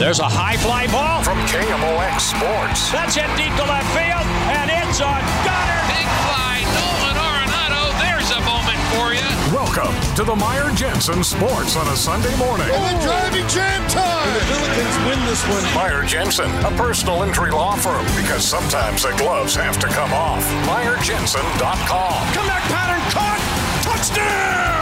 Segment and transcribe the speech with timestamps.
[0.00, 2.88] There's a high fly ball from KMOX Sports.
[2.88, 5.84] That's hit deep to left field, and it's on Goddard.
[5.92, 7.84] Big fly, Nolan Arenado.
[8.00, 9.28] There's a moment for you.
[9.52, 12.72] Welcome to the Meyer Jensen Sports on a Sunday morning.
[12.72, 14.24] And the driving jam time.
[14.24, 15.68] And the Billikens win this one.
[15.76, 20.40] Meyer Jensen, a personal injury law firm, because sometimes the gloves have to come off.
[20.64, 22.20] MeyerJensen.com.
[22.32, 23.36] Comeback pattern caught.
[23.84, 24.79] Touchdown,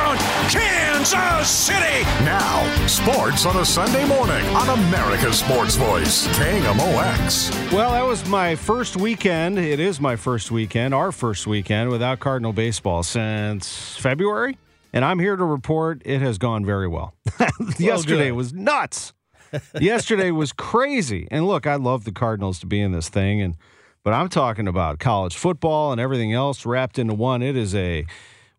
[0.51, 2.03] Kansas City.
[2.25, 7.73] Now, sports on a Sunday morning on America's Sports Voice, KMOX.
[7.73, 9.59] Well, that was my first weekend.
[9.59, 14.59] It is my first weekend, our first weekend without Cardinal baseball since February.
[14.93, 17.15] And I'm here to report it has gone very well.
[17.79, 19.13] Yesterday was nuts.
[19.81, 21.29] Yesterday was crazy.
[21.31, 23.57] And look, I love the Cardinals to be in this thing and
[24.05, 27.43] but I'm talking about college football and everything else wrapped into one.
[27.43, 28.07] It is a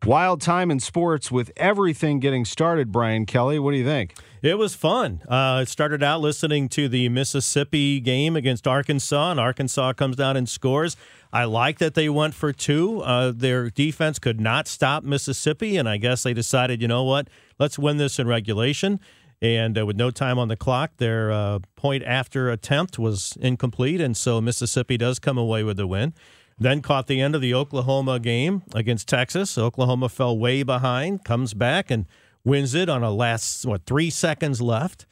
[0.06, 2.92] wild time in sports with everything getting started.
[2.92, 4.16] Brian Kelly, what do you think?
[4.42, 5.22] It was fun.
[5.28, 10.38] Uh, it started out listening to the Mississippi game against Arkansas, and Arkansas comes down
[10.38, 10.96] and scores.
[11.34, 13.02] I like that they went for two.
[13.02, 17.28] Uh, their defense could not stop Mississippi, and I guess they decided, you know what,
[17.59, 19.00] let's win this in regulation.
[19.42, 24.02] And uh, with no time on the clock, their uh, point after attempt was incomplete,
[24.02, 26.14] and so Mississippi does come away with the win.
[26.59, 29.58] Then caught the end of the Oklahoma game against Texas.
[29.58, 32.06] Oklahoma fell way behind, comes back and
[32.44, 35.06] wins it on a last what three seconds left.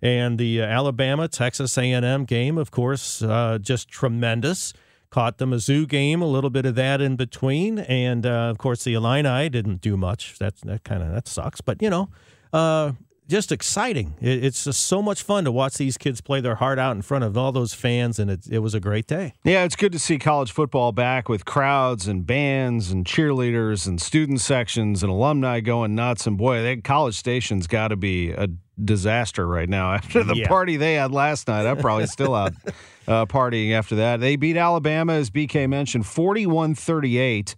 [0.00, 4.72] And the uh, Alabama Texas A&M game, of course, uh, just tremendous.
[5.10, 8.82] Caught the Mizzou game, a little bit of that in between, and uh, of course
[8.82, 10.38] the Illini didn't do much.
[10.38, 12.10] That that kind of that sucks, but you know,
[12.52, 12.92] uh,
[13.28, 14.14] just exciting.
[14.20, 17.02] It, it's just so much fun to watch these kids play their heart out in
[17.02, 19.32] front of all those fans, and it, it was a great day.
[19.44, 24.00] Yeah, it's good to see college football back with crowds and bands and cheerleaders and
[24.00, 26.26] student sections and alumni going nuts.
[26.26, 28.48] And boy, that College Station's got to be a
[28.82, 30.48] disaster right now after the Yeah.
[30.48, 31.66] party they had last night.
[31.66, 32.52] I'm probably still out
[33.08, 34.20] uh, partying after that.
[34.20, 37.54] They beat Alabama, as BK mentioned, 41 38.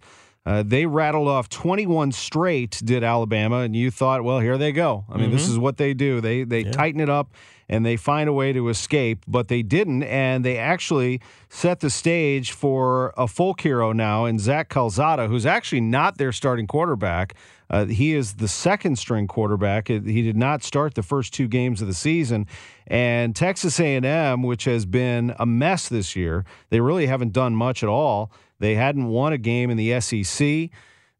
[0.47, 5.03] Uh, they rattled off 21 straight, did Alabama, and you thought, well, here they go.
[5.09, 6.21] I mean, this is what they do.
[6.21, 7.33] They they tighten it up
[7.67, 11.19] and they find a way to escape, but they didn't, and they actually
[11.49, 16.31] set the stage for a folk hero now in Zach Calzada, who's actually not their
[16.31, 17.33] starting quarterback.
[17.69, 19.89] Uh, he is the second string quarterback.
[19.89, 22.47] He did not start the first two games of the season,
[22.87, 27.83] and Texas A&M, which has been a mess this year, they really haven't done much
[27.83, 28.31] at all.
[28.59, 30.69] They hadn't won a game in the SEC.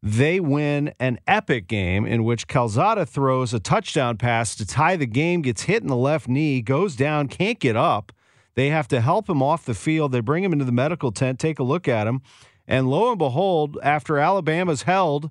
[0.02, 5.06] They win an epic game in which Calzada throws a touchdown pass to tie the
[5.06, 8.12] game, gets hit in the left knee, goes down, can't get up.
[8.54, 10.12] They have to help him off the field.
[10.12, 12.22] They bring him into the medical tent, take a look at him.
[12.66, 15.30] And lo and behold, after Alabama's held,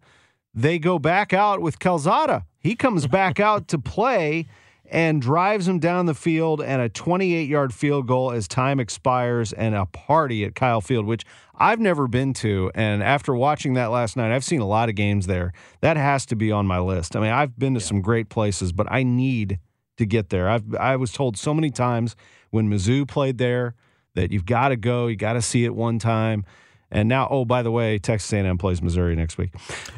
[0.53, 2.45] they go back out with Calzada.
[2.59, 4.47] He comes back out to play
[4.89, 9.53] and drives him down the field and a 28 yard field goal as time expires
[9.53, 11.25] and a party at Kyle Field, which
[11.55, 12.71] I've never been to.
[12.73, 15.53] And after watching that last night, I've seen a lot of games there.
[15.81, 17.15] That has to be on my list.
[17.15, 19.59] I mean, I've been to some great places, but I need
[19.97, 20.47] to get there.
[20.49, 22.15] I've I was told so many times
[22.51, 23.75] when Mizzou played there
[24.15, 26.45] that you've got to go, you got to see it one time.
[26.89, 29.51] And now, oh, by the way, Texas A&M plays Missouri next week.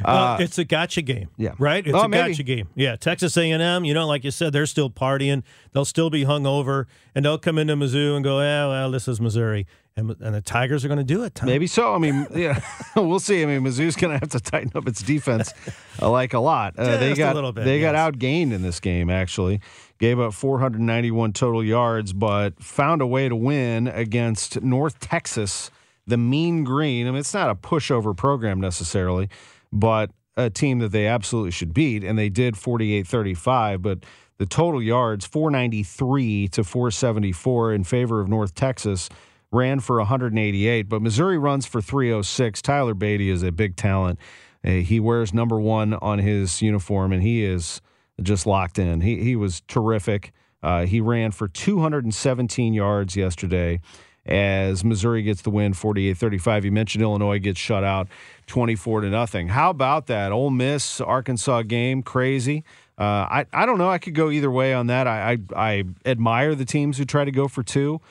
[0.04, 1.30] Uh, it's a gotcha game.
[1.38, 1.54] Yeah.
[1.60, 1.86] Right?
[1.86, 2.32] It's Oh, a maybe.
[2.32, 2.68] gotcha game.
[2.74, 2.96] Yeah.
[2.96, 5.44] Texas A&M, you know, like you said, they're still partying.
[5.72, 9.22] They'll still be hungover, and they'll come into Mizzou and go, yeah, well, this is
[9.22, 9.68] Missouri.
[9.96, 11.36] And, and the Tigers are going to do it.
[11.36, 11.48] Tom.
[11.48, 11.94] Maybe so.
[11.94, 12.60] I mean, yeah,
[12.96, 13.44] we'll see.
[13.44, 15.54] I mean, Mizzou's going to have to tighten up its defense
[16.02, 16.74] uh, like a lot.
[16.80, 19.10] Uh, they got little bit, they got outgained in this game.
[19.12, 19.60] Actually,
[20.00, 25.70] gave up 491 total yards, but found a way to win against North Texas,
[26.10, 27.08] the Mean Green.
[27.08, 29.30] I mean, it's not a pushover program necessarily,
[29.72, 33.82] but a team that they absolutely should beat, and they did 48-35.
[33.82, 34.00] But
[34.38, 39.10] the total yards 493 to 474 in favor of North Texas
[39.52, 42.62] ran for 188, but Missouri runs for 306.
[42.62, 44.20] Tyler Badie is a big talent.
[44.64, 47.82] Uh, he wears number one on his uniform, and he is
[48.22, 49.02] just locked in.
[49.02, 50.34] He he was terrific.
[50.62, 53.80] Uh, he ran for 217 yards yesterday
[54.26, 56.64] as Missouri gets the win 48-35.
[56.64, 58.08] You mentioned Illinois gets shut out
[58.48, 59.50] 24 to nothing.
[59.50, 62.04] How about that Ole Miss Arkansas game?
[62.04, 62.64] Crazy.
[62.98, 63.90] Uh, I I don't know.
[63.90, 65.08] I could go either way on that.
[65.08, 68.02] I, I I admire the teams who try to go for two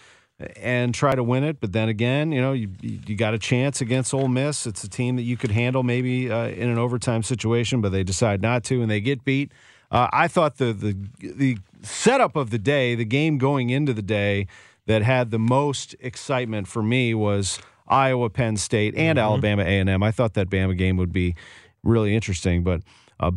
[0.57, 1.61] and try to win it.
[1.61, 4.67] But then again, you know, you you got a chance against Ole Miss.
[4.67, 8.03] It's a team that you could handle maybe uh, in an overtime situation, but they
[8.03, 9.53] decide not to, and they get beat.
[9.91, 14.03] Uh, I thought the the the setup of the day, the game going into the
[14.03, 14.47] day
[14.89, 19.89] that had the most excitement for me was Iowa, Penn State, and Alabama A and
[19.89, 20.03] M.
[20.03, 21.37] I thought that Bama game would be
[21.85, 22.81] really interesting, but
[23.21, 23.33] uh,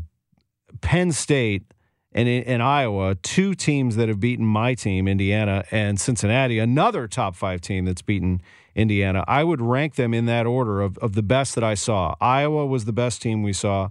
[0.79, 1.63] Penn State
[2.13, 7.35] and in Iowa, two teams that have beaten my team, Indiana, and Cincinnati, another top
[7.35, 8.41] five team that's beaten
[8.73, 9.23] Indiana.
[9.27, 12.15] I would rank them in that order of, of the best that I saw.
[12.19, 13.89] Iowa was the best team we saw,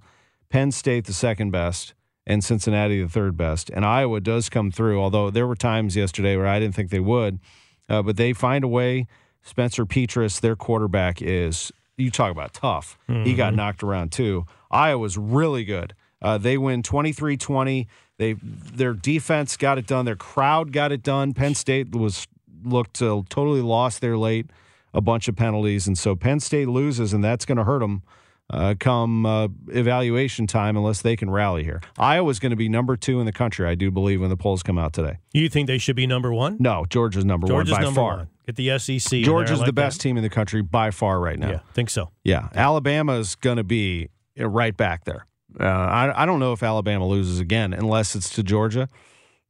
[0.48, 1.94] Penn State the second best,
[2.30, 3.70] and Cincinnati the third best.
[3.70, 7.00] And Iowa does come through, although there were times yesterday where I didn't think they
[7.00, 7.40] would,
[7.88, 9.08] uh, but they find a way.
[9.42, 12.96] Spencer Petras, their quarterback, is you talk about tough.
[13.24, 14.46] He got knocked around too.
[14.70, 15.94] Iowa's really good.
[16.22, 17.86] Uh, they win 23-20.
[18.18, 20.04] They their defense got it done.
[20.04, 21.34] Their crowd got it done.
[21.34, 22.28] Penn State was
[22.62, 24.50] looked uh, totally lost there late,
[24.94, 28.02] a bunch of penalties, and so Penn State loses, and that's going to hurt them
[28.50, 31.80] uh, come uh, evaluation time unless they can rally here.
[31.98, 34.62] Iowa's going to be number two in the country, I do believe, when the polls
[34.62, 35.18] come out today.
[35.32, 36.56] You think they should be number one?
[36.58, 38.16] No, Georgia's number Georgia's one by number far.
[38.16, 38.28] one.
[38.46, 39.22] Get the SEC.
[39.22, 39.62] Georgia's.
[39.62, 40.02] I the best that.
[40.02, 41.50] team in the country by far right now.
[41.50, 42.10] Yeah, think so.
[42.24, 44.08] Yeah, Alabama's going to be
[44.38, 45.26] uh, right back there.
[45.58, 48.88] Uh, I, I don't know if Alabama loses again unless it's to Georgia.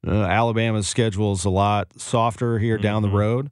[0.07, 3.51] Uh, Alabama's schedule is a lot softer here down the road,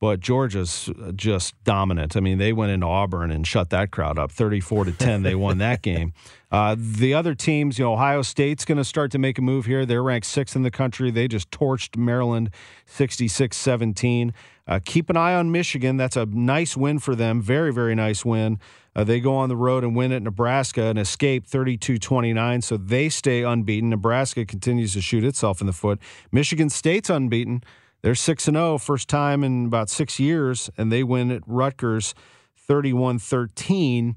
[0.00, 2.16] but Georgia's uh, just dominant.
[2.16, 5.22] I mean, they went into Auburn and shut that crowd up, thirty-four to ten.
[5.22, 6.12] They won that game.
[6.50, 9.66] Uh, the other teams, you know, Ohio State's going to start to make a move
[9.66, 9.84] here.
[9.84, 11.10] They're ranked sixth in the country.
[11.10, 12.48] They just torched Maryland
[12.86, 14.32] 66 17.
[14.66, 15.98] Uh, keep an eye on Michigan.
[15.98, 17.42] That's a nice win for them.
[17.42, 18.58] Very, very nice win.
[18.96, 22.62] Uh, they go on the road and win at Nebraska and escape 32 29.
[22.62, 23.90] So they stay unbeaten.
[23.90, 25.98] Nebraska continues to shoot itself in the foot.
[26.32, 27.62] Michigan State's unbeaten.
[28.02, 32.14] They're 6 0, first time in about six years, and they win at Rutgers
[32.56, 34.16] 31 13.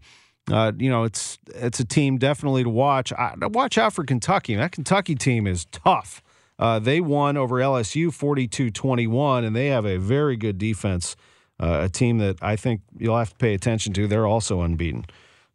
[0.52, 3.14] Uh, you know, it's it's a team definitely to watch.
[3.14, 4.56] I, watch out for Kentucky.
[4.56, 6.22] That Kentucky team is tough.
[6.60, 11.16] Uh, they won over LSU 42 21, and they have a very good defense.
[11.60, 14.08] Uh, a team that I think you'll have to pay attention to.
[14.08, 15.06] They're also unbeaten.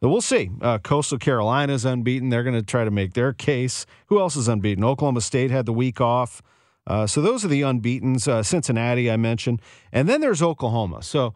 [0.01, 0.51] But we'll see.
[0.61, 2.29] Uh, Coastal Carolina's unbeaten.
[2.29, 3.87] They're going to try to make their case.
[4.07, 4.85] Who else is unbeaten?
[4.85, 6.43] Oklahoma State had the week off.
[6.87, 8.29] Uh, so those are the unbeatens.
[8.29, 9.61] Uh, Cincinnati, I mentioned.
[9.93, 11.03] And then there's Oklahoma.
[11.03, 11.35] So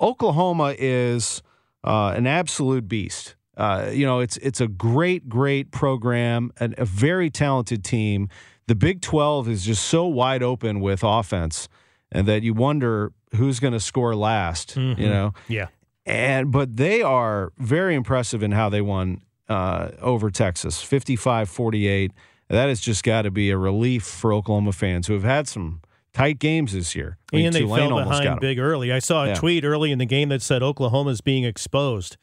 [0.00, 1.42] Oklahoma is
[1.84, 3.36] uh, an absolute beast.
[3.56, 8.28] Uh, you know, it's it's a great, great program, and a very talented team.
[8.68, 11.68] The Big 12 is just so wide open with offense,
[12.12, 14.76] and that you wonder who's going to score last.
[14.76, 15.68] You know, Yeah.
[16.06, 22.10] and but they are very impressive in how they won uh, over Texas, 55-48.
[22.48, 25.80] That has just got to be a relief for Oklahoma fans who have had some
[26.14, 27.18] tight games this year.
[27.32, 28.90] I mean, and they Tulane fell behind big early.
[28.92, 29.34] I saw a Yeah.
[29.34, 32.16] tweet early in the game that said Oklahoma's being exposed.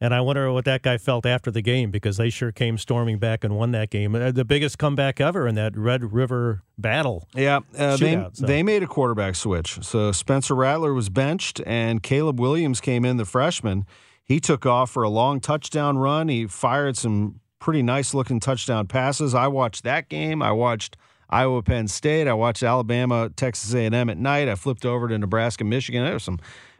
[0.00, 3.18] And I wonder what that guy felt after the game because they sure came storming
[3.18, 4.14] back and won that game.
[4.14, 7.26] Uh, The biggest comeback ever in that Red River battle.
[7.34, 8.46] Yeah, uh, they, so.
[8.46, 9.80] they made a quarterback switch.
[9.82, 13.86] So Spencer Rattler was benched, and Caleb Williams came in, the freshman.
[14.22, 16.28] He took off for a long touchdown run.
[16.28, 19.34] He fired some pretty nice looking touchdown passes.
[19.34, 20.42] I watched that game.
[20.42, 20.96] I watched
[21.30, 22.26] Iowa Penn State.
[22.28, 24.48] I watched Alabama Texas A&M at night.
[24.48, 26.04] I flipped over to Nebraska Michigan.
[26.04, 26.38] There were some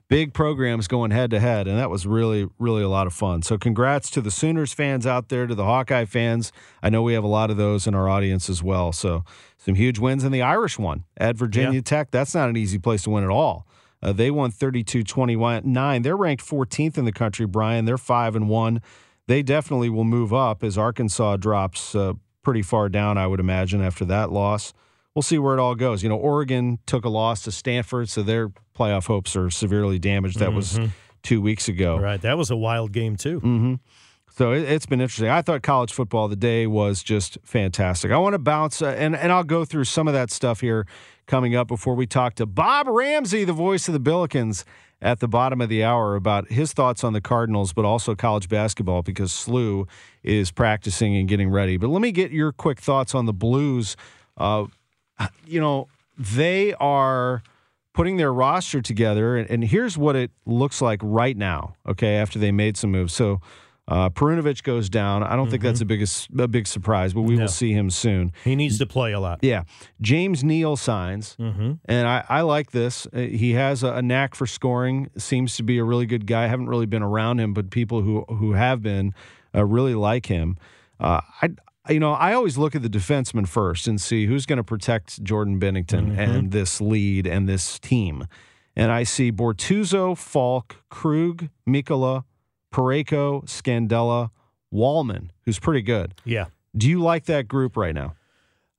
[0.08, 3.42] big programs going head to head, and that was really, really a lot of fun.
[3.42, 6.50] So, congrats to the Sooners fans out there, to the Hawkeye fans.
[6.82, 8.92] I know we have a lot of those in our audience as well.
[8.92, 9.25] So,
[9.58, 11.82] some huge wins, and the Irish one at Virginia Yeah.
[11.82, 12.11] Tech.
[12.11, 13.66] That's not an easy place to win at all.
[14.02, 16.02] Uh, they won 32 29.
[16.02, 17.85] They're ranked 14th in the country, Brian.
[17.85, 18.80] They're 5 and 1.
[19.28, 23.82] They definitely will move up as Arkansas drops uh, pretty far down, I would imagine,
[23.82, 24.73] after that loss.
[25.14, 26.02] We'll see where it all goes.
[26.02, 30.38] You know, Oregon took a loss to Stanford, so their playoff hopes are severely damaged.
[30.38, 30.80] That was
[31.23, 31.99] two weeks ago.
[31.99, 32.20] Right.
[32.20, 33.40] That was a wild game, too.
[33.40, 33.75] Mm-hmm.
[34.30, 35.28] So it, has been interesting.
[35.28, 38.11] I thought college football the day was just fantastic.
[38.11, 40.87] I want to bounce, uh, and, and I'll go through some of that stuff here
[41.26, 44.64] coming up before we talk to Bob Ramsey, the voice of the Billikens,
[45.00, 48.49] at the bottom of the hour about his thoughts on the Cardinals, but also college
[48.49, 49.87] basketball because SLU
[50.23, 51.76] is practicing and getting ready.
[51.76, 53.97] But let me get your quick thoughts on the Blues.
[54.37, 54.67] Uh,
[55.47, 55.88] you know,
[56.19, 57.43] they are
[57.95, 62.38] putting their roster together, and, and here's what it looks like right now, okay, after
[62.38, 63.12] they made some moves.
[63.12, 63.40] So,
[63.88, 65.23] uh, Perunovich goes down.
[65.23, 65.50] I don't mm-hmm.
[65.52, 66.07] think that's a big
[66.38, 67.42] a big surprise, but we no.
[67.42, 68.33] will see him soon.
[68.45, 69.38] He needs to play a lot.
[69.40, 69.64] Yeah,
[70.02, 71.73] James Neal signs, mm-hmm.
[71.87, 73.07] and I, I, like this.
[73.07, 75.09] Uh, he has a, a, knack for scoring.
[75.16, 76.45] Seems to be a really good guy.
[76.45, 79.14] I haven't really been around him, but people who who have been
[79.54, 80.59] uh, really like him.
[81.00, 81.50] Uh, I
[81.88, 85.23] you know I always look at the defenseman first and see who's going to protect
[85.25, 86.18] Jordan Binnington mm-hmm.
[86.18, 88.26] and this lead and this team.
[88.76, 92.25] And I see Bortuzzo, Faulk, Krug, Mikkola,
[92.72, 94.30] Parayko, Scandella,
[94.72, 96.14] Walman, who's pretty good.
[96.25, 96.46] Yeah.
[96.76, 98.14] Do you like that group right now?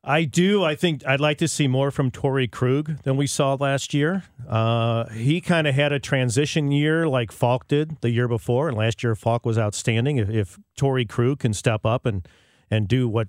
[0.03, 0.63] I do.
[0.63, 4.23] I think I'd like to see more from Torey Krug than we saw last year.
[4.47, 8.77] Uh, he kind of had a transition year like Faulk did the year before, and
[8.77, 10.17] last year Faulk was outstanding.
[10.17, 12.27] If, if Torey Krug can step up and
[12.71, 13.27] and do what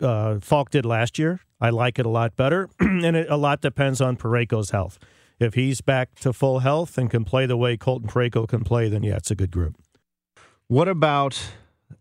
[0.00, 2.68] uh, Faulk did last year, I like it a lot better.
[2.80, 4.98] and it, a lot depends on Parayko's health
[5.38, 8.88] if he's back to full health and can play the way Colton Parayko can play,
[8.88, 9.76] then yeah, it's a good group.
[10.68, 11.52] What about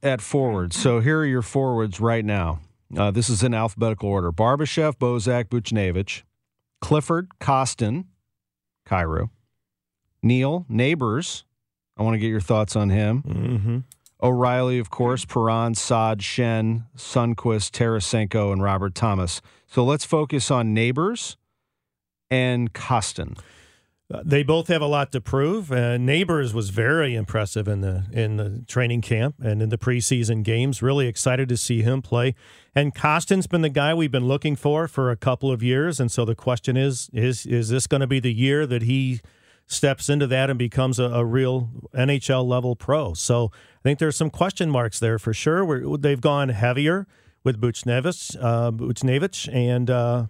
[0.01, 0.73] at forward?
[0.73, 2.59] So here are your forwards right now.
[2.95, 6.23] Uh, this is in alphabetical order: Barbashev, Bozak, Buchnevich,
[6.79, 8.05] Clifford, Kostin,
[8.87, 9.29] Kyrou,
[10.21, 11.45] Neal, Neighbours.
[11.97, 13.23] I want to get your thoughts on him.
[13.23, 13.77] Mm-hmm.
[14.21, 19.41] O'Reilly, of course, Perron, Saad, Shen, Sundqvist, Tarasenko, and Robert Thomas.
[19.67, 21.35] So let's focus on Neighbours
[22.33, 23.37] and Kostin.
[24.11, 25.71] Uh, they both have a lot to prove.
[25.71, 30.43] Uh, Neighbours was very impressive in the in the training camp and in the preseason
[30.43, 30.81] games.
[30.81, 32.35] Really excited to see him play.
[32.75, 35.99] And Kostin's been the guy we've been looking for for a couple of years.
[35.99, 39.21] And so the question is is is this going to be the year that he
[39.67, 43.13] steps into that and becomes a, a real NHL level pro?
[43.13, 45.63] So I think there's some question marks there for sure.
[45.63, 47.07] We're, they've gone heavier
[47.43, 50.25] with Buchnevich, uh, and uh,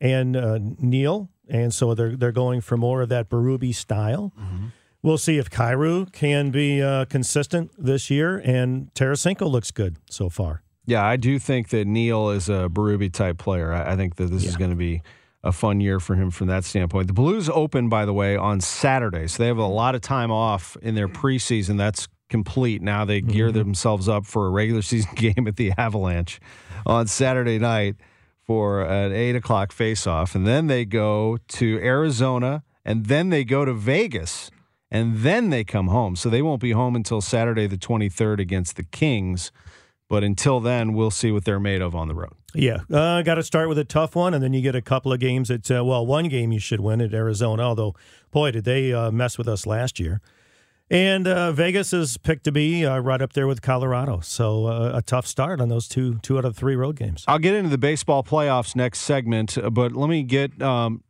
[0.00, 4.32] and uh, Neal and so they're they're going for more of that Berube style.
[4.38, 4.66] Mm-hmm.
[5.02, 10.30] We'll see if Kyrou can be uh, consistent this year, and Tarasenko looks good so
[10.30, 10.62] far.
[10.86, 13.72] Yeah, I do think that Neal is a Berube type player.
[13.72, 14.48] I, I think that this yeah.
[14.50, 15.02] is going to be
[15.42, 17.06] a fun year for him from that standpoint.
[17.06, 20.30] The Blues open, by the way, on Saturday, so they have a lot of time
[20.30, 21.76] off in their preseason.
[21.76, 23.04] That's complete now.
[23.04, 23.58] They gear mm-hmm.
[23.58, 26.40] themselves up for a regular season game at the Avalanche
[26.86, 27.96] on Saturday night
[28.46, 33.64] for an eight o'clock face-off, and then they go to Arizona, and then they go
[33.64, 34.50] to Vegas,
[34.90, 36.14] and then they come home.
[36.14, 39.50] So they won't be home until Saturday the 23rd against the Kings.
[40.08, 42.34] But until then, we'll see what they're made of on the road.
[42.54, 45.12] Yeah, uh, got to start with a tough one, and then you get a couple
[45.12, 47.62] of games at uh, well, one game you should win at Arizona.
[47.62, 47.94] Although,
[48.30, 50.20] boy, did they uh, mess with us last year.
[50.94, 54.20] And uh, Vegas is picked to be uh, right up there with Colorado.
[54.20, 57.24] So uh, a tough start on those two two out of three road games.
[57.26, 60.62] I'll get into the baseball playoffs next segment, but let me get.
[60.62, 61.02] Um,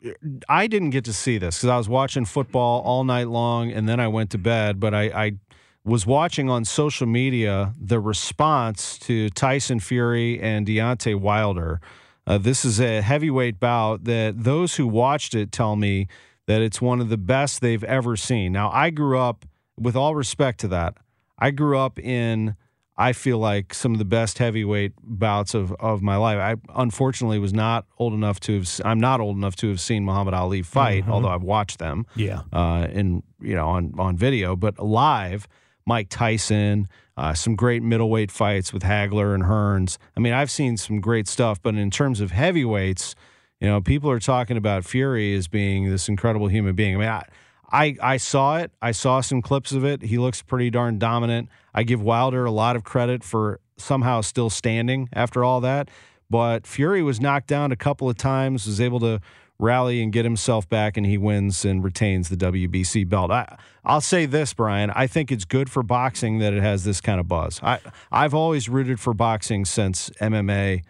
[0.48, 3.86] I didn't get to see this because I was watching football all night long, and
[3.86, 4.80] then I went to bed.
[4.80, 5.32] But I, I
[5.84, 11.82] was watching on social media the response to Tyson Fury and Deontay Wilder.
[12.26, 16.08] Uh, this is a heavyweight bout that those who watched it tell me
[16.46, 18.50] that it's one of the best they've ever seen.
[18.52, 19.44] Now, I grew up
[19.78, 20.96] with all respect to that,
[21.38, 22.56] I grew up in
[22.96, 26.38] I feel like some of the best heavyweight bouts of, of my life.
[26.38, 28.80] I unfortunately was not old enough to have.
[28.84, 31.12] I'm not old enough to have seen Muhammad Ali fight, mm-hmm.
[31.12, 32.06] although I've watched them.
[32.14, 32.42] Yeah.
[32.52, 35.48] Uh, in you know on on video, but live,
[35.86, 39.98] Mike Tyson, uh, some great middleweight fights with Hagler and Hearns.
[40.16, 43.16] I mean, I've seen some great stuff, but in terms of heavyweights,
[43.60, 46.94] you know, people are talking about Fury as being this incredible human being.
[46.94, 47.24] I mean, I,
[47.70, 48.72] I, I saw it.
[48.80, 50.02] I saw some clips of it.
[50.02, 51.48] He looks pretty darn dominant.
[51.74, 55.88] I give Wilder a lot of credit for somehow still standing after all that.
[56.30, 59.20] But Fury was knocked down a couple of times, was able to
[59.58, 63.30] rally and get himself back, and he wins and retains the WBC belt.
[63.30, 64.90] I, I'll say this, Brian.
[64.90, 67.60] I think it's good for boxing that it has this kind of buzz.
[67.62, 67.80] I,
[68.10, 70.82] I've always rooted for boxing since MMA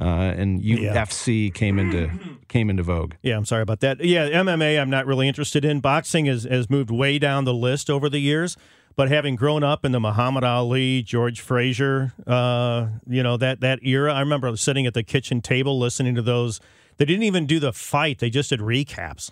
[0.00, 2.10] uh, and UFC came into
[2.48, 3.14] came into vogue.
[3.22, 4.02] Yeah, I'm sorry about that.
[4.02, 5.80] Yeah, MMA, I'm not really interested in.
[5.80, 8.56] Boxing has, has moved way down the list over the years.
[8.96, 13.78] But having grown up in the Muhammad Ali, George Frazier, uh, you know that that
[13.82, 16.60] era, I remember sitting at the kitchen table listening to those.
[16.96, 19.30] They didn't even do the fight; they just did recaps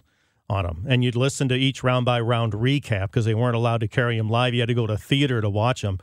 [0.49, 3.81] on them, and you'd listen to each round by round recap because they weren't allowed
[3.81, 4.55] to carry them live.
[4.55, 5.99] You had to go to theater to watch them.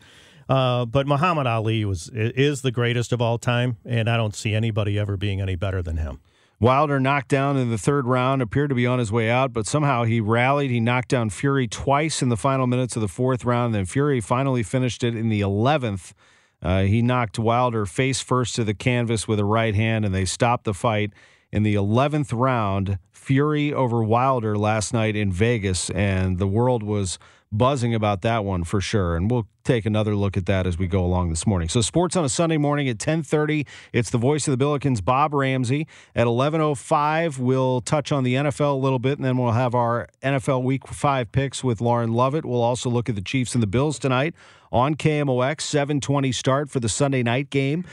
[0.47, 4.53] Uh, but Muhammad Ali was is the greatest of all time, and I don't see
[4.53, 6.19] anybody ever being any better than him.
[6.59, 9.67] Wilder knocked down in the third round, appeared to be on his way out, but
[9.67, 10.71] somehow he rallied.
[10.71, 13.67] He knocked down Fury twice in the final minutes of the fourth round.
[13.67, 16.13] And then Fury finally finished it in the 11th.
[16.61, 20.23] Uh, he knocked Wilder face first to the canvas with a right hand, and they
[20.23, 21.11] stopped the fight
[21.51, 22.99] in the 11th round.
[23.11, 27.19] Fury over Wilder last night in Vegas, and the world was
[27.57, 29.15] buzzing about that one for sure.
[29.15, 31.67] And we'll take another look at that as we go along this morning.
[31.69, 33.65] So sports on a Sunday morning at 10:30.
[33.93, 35.87] It's the voice of the Billikens, Bob Ramsey.
[36.15, 40.07] At 11:05, we'll touch on the NFL a little bit, and then we'll have our
[40.21, 42.45] NFL Week Five picks with Lauren Lovett.
[42.45, 44.35] We'll also look at the Chiefs and the Bills tonight
[44.71, 45.61] on KMOX.
[45.61, 47.85] 7:20 start for the Sunday night game.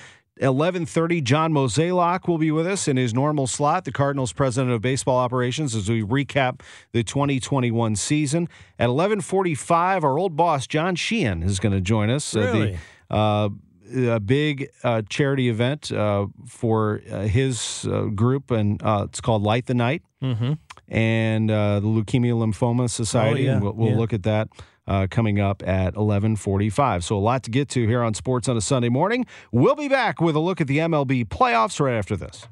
[0.42, 4.82] 11:30 John Mozeliak will be with us in his normal slot the Cardinals president of
[4.82, 6.60] baseball operations as we recap
[6.92, 12.34] the 2021 season at 11:45 our old boss John Sheehan is going to join us
[12.34, 12.74] really?
[13.10, 18.80] uh, the uh, a big uh, charity event uh, for uh, his uh, group and
[18.84, 20.54] it's called Light the Night mm-hmm.
[20.88, 23.60] and the Leukemia Lymphoma Society oh, yeah.
[23.60, 23.96] we'll, we'll yeah.
[23.96, 24.48] look at that
[24.86, 27.02] uh, coming up at 11:45.
[27.04, 29.26] So a lot to get to here on Sports on a Sunday morning.
[29.50, 32.46] We'll be back with a look at the MLB playoffs right after this.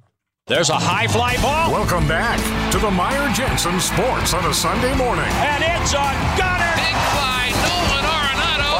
[0.46, 1.70] There's a high fly ball.
[1.70, 2.38] Welcome back
[2.72, 5.30] to the Meyer Jensen Sports on a Sunday morning.
[5.30, 6.74] And it's a gunner.
[6.74, 8.29] Big fly, Nolan Arenado.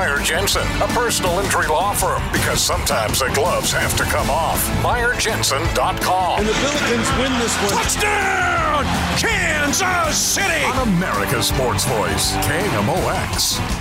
[0.01, 4.67] Meyer Jensen, a personal injury law firm, because sometimes the gloves have to come off.
[4.83, 6.39] MeyerJensen.com.
[6.39, 7.83] And the Billikens win this one.
[7.83, 8.85] Touchdown!
[9.19, 10.65] Kansas City!
[10.65, 13.80] On America's Sports Voice, KMOX.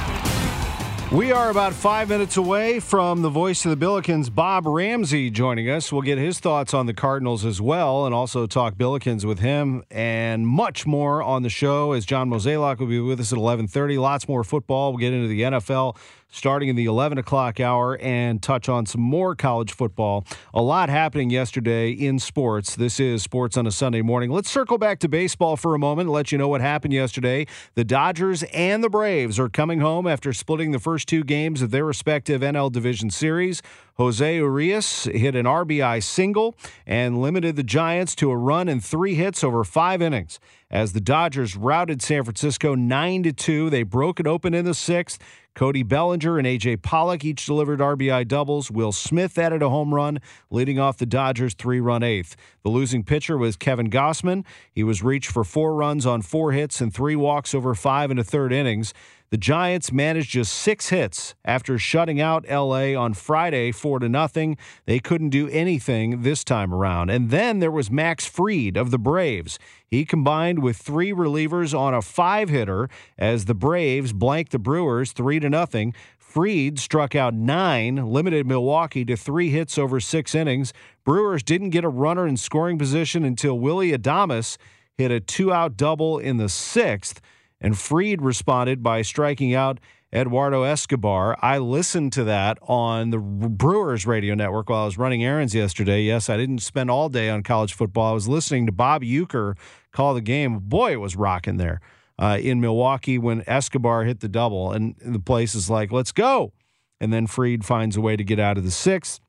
[1.12, 5.68] We are about five minutes away from the voice of the Billikens, Bob Ramsey, joining
[5.68, 5.92] us.
[5.92, 9.84] We'll get his thoughts on the Cardinals as well, and also talk Billikens with him,
[9.90, 11.94] and much more on the show.
[11.94, 13.98] As John Mozeliak will be with us at eleven thirty.
[13.98, 14.92] Lots more football.
[14.92, 15.98] We'll get into the NFL
[16.30, 20.26] starting in the 11 o'clock hour and touch on some more college football.
[20.54, 22.76] A lot happening yesterday in sports.
[22.76, 24.30] This is Sports on a Sunday morning.
[24.30, 27.48] Let's circle back to baseball for a moment and let you know what happened yesterday.
[27.76, 31.72] The Dodgers and the Braves are coming home after splitting the first two games of
[31.72, 33.62] their respective NL Division Series.
[33.96, 36.56] Jose Urias hit an RBI single
[36.88, 40.40] and limited the Giants to a run and three hits over five innings.
[40.72, 44.74] As the Dodgers routed San Francisco 9 to 2, they broke it open in the
[44.74, 45.20] sixth.
[45.56, 48.72] Cody Bellinger and AJ Pollock each delivered RBI doubles.
[48.72, 52.36] Will Smith added a home run, leading off the Dodgers' three run eighth.
[52.64, 54.46] The losing pitcher was Kevin Gausman.
[54.72, 58.20] He was reached for four runs on four hits and three walks over five and
[58.20, 58.94] a third innings.
[59.32, 64.58] The Giants managed just six hits after shutting out LA on Friday 4 to nothing.
[64.88, 67.12] They couldn't do anything this time around.
[67.12, 69.60] And then there was Max Fried of the Braves.
[69.86, 75.46] He combined with three relievers on a five-hitter as the Braves blanked the Brewers 3
[75.46, 75.94] to nothing.
[76.18, 80.74] Fried struck out 9, limited Milwaukee to 3 hits over 6 innings.
[81.06, 84.58] Brewers didn't get a runner in scoring position until Willy Adames
[84.96, 87.20] hit a two-out double in the 6th
[87.62, 89.80] and Fried responded by striking out
[90.14, 91.38] Eduardo Escobar.
[91.42, 96.02] I listened to that on the Brewers radio network while I was running errands yesterday.
[96.02, 98.12] Yes, I didn't spend all day on college football.
[98.12, 99.58] I was listening to Bob Uecker
[99.92, 100.60] call the game.
[100.60, 101.80] Boy, it was rocking there
[102.20, 106.52] uh, in Milwaukee when Escobar hit the double, and the place is like, let's go.
[107.00, 109.22] And then Fried finds a way to get out of the sixth,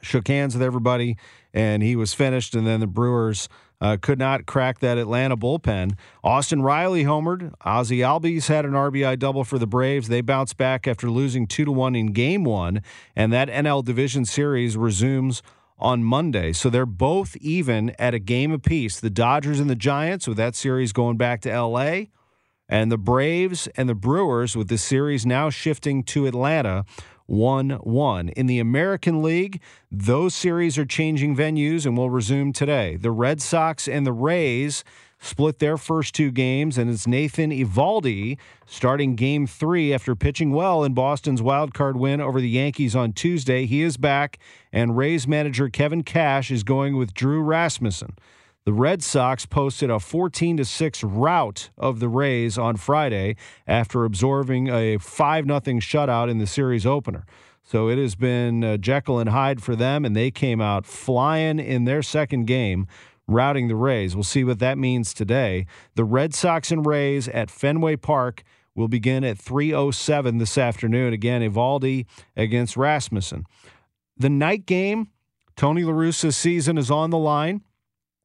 [0.00, 1.16] shook hands with everybody,
[1.52, 2.54] and he was finished.
[2.54, 3.48] And then the Brewers
[3.80, 5.98] uh, could not crack that Atlanta bullpen.
[6.22, 7.52] Austin Riley homered.
[7.66, 10.06] Ozzy Albies had an RBI double for the Braves.
[10.06, 12.80] They bounced back after losing two to one in Game One,
[13.16, 15.42] and that NL Division Series resumes
[15.78, 16.52] on Monday.
[16.52, 19.00] So they're both even at a game apiece.
[19.00, 22.10] The Dodgers and the Giants, with that series going back to L.A.,
[22.66, 26.84] and the Braves and the Brewers, with the series now shifting to Atlanta.
[27.26, 28.28] 1 1.
[28.30, 32.96] In the American League, those series are changing venues and will resume today.
[32.96, 34.84] The Red Sox and the Rays
[35.24, 40.84] split their first two games, and it's Nathan Eovaldi starting game three after pitching well
[40.84, 43.64] in Boston's wildcard win over the Yankees on Tuesday.
[43.64, 44.38] He is back,
[44.72, 48.16] and Rays manager Kevin Cash is going with Drew Rasmussen.
[48.66, 54.04] The Red Sox posted a 14 to 6 rout of the Rays on Friday after
[54.04, 57.24] absorbing a 5 0 shutout in the series opener.
[57.62, 61.58] So it has been uh, Jekyll and Hyde for them, and they came out flying
[61.58, 62.86] in their second game,
[63.26, 64.14] routing the Rays.
[64.14, 65.66] We'll see what that means today.
[65.94, 68.42] The Red Sox and Rays at Fenway Park
[68.74, 71.12] will begin at 3:07 this afternoon.
[71.12, 72.06] Again, Eovaldi
[72.36, 73.44] against Rasmussen.
[74.16, 75.08] The night game,
[75.56, 77.62] Tony La Russa's season is on the line.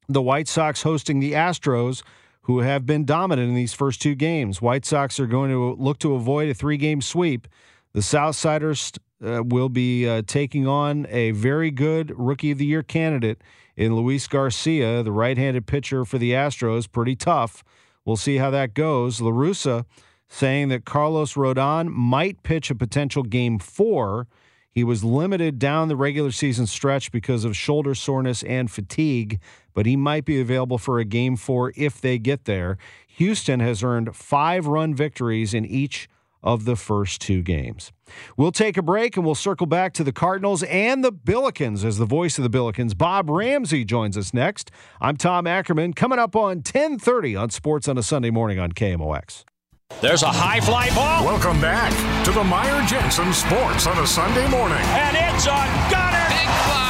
[0.08, 2.02] The White Sox hosting the Astros
[2.42, 4.60] who have been dominant in these first two games.
[4.60, 7.46] White Sox are going to look to avoid a three game sweep.
[7.92, 12.82] The Southsiders uh, will be uh, taking on a very good Rookie of the Year
[12.82, 13.42] candidate
[13.80, 16.90] in Luis Garcia, the right handed pitcher for the Astros.
[16.92, 17.64] Pretty tough.
[18.04, 19.22] We'll see how that goes.
[19.22, 19.86] La Russa
[20.28, 24.26] saying that Carlos Rodon might pitch a potential game four.
[24.70, 29.40] He was limited down the regular season stretch because of shoulder soreness and fatigue,
[29.72, 32.76] but he might be available for a game four if they get there.
[33.08, 36.06] Houston has earned five run victories in each
[36.42, 37.92] of the first two games.
[38.36, 41.98] We'll take a break and we'll circle back to the Cardinals and the Billikens as
[41.98, 42.96] the voice of the Billikens.
[42.96, 44.70] Bob Ramsey joins us next.
[45.00, 49.44] I'm Tom Ackerman coming up on 1030 on Sports on a Sunday morning on KMOX.
[50.00, 51.26] There's a high fly ball.
[51.26, 51.92] Welcome back
[52.24, 54.78] to the Meyer Jensen Sports on a Sunday morning.
[54.78, 56.20] And it's a gunner.
[56.30, 56.89] Big fly,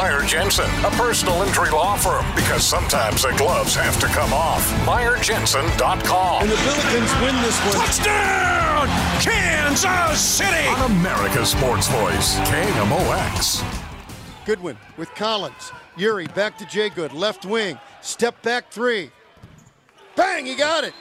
[0.00, 4.66] Meyer Jensen, a personal injury law firm, because sometimes the gloves have to come off.
[4.86, 6.42] MeyerJensen.com.
[6.42, 7.74] And the Billikens win this one.
[7.74, 8.88] Touchdown!
[9.20, 10.66] Kansas City!
[10.68, 13.62] On America's Sports Voice, KMOX.
[14.46, 15.70] Goodwin with Collins.
[15.98, 17.78] Yuri back to Jay Good, left wing.
[18.00, 19.10] Step back three.
[20.16, 20.94] Bang, he got it.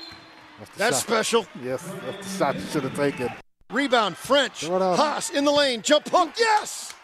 [0.76, 1.46] That's special.
[1.64, 3.30] Yes, that's the shot you should have taken.
[3.72, 4.66] Rebound, French.
[4.66, 4.98] Throw it out.
[4.98, 5.84] Haas in the lane.
[5.84, 6.34] Jump hook.
[6.38, 6.96] Yes!